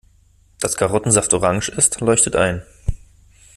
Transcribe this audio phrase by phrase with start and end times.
[0.61, 2.63] Dass Karottensaft orange ist, leuchtet ein.